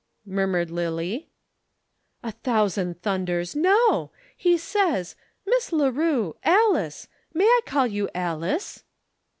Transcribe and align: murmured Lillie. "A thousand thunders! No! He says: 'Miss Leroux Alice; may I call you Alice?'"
murmured 0.25 0.71
Lillie. 0.71 1.29
"A 2.23 2.31
thousand 2.31 3.03
thunders! 3.03 3.55
No! 3.55 4.09
He 4.35 4.57
says: 4.57 5.15
'Miss 5.45 5.71
Leroux 5.71 6.35
Alice; 6.43 7.07
may 7.35 7.45
I 7.45 7.59
call 7.67 7.85
you 7.85 8.09
Alice?'" 8.15 8.83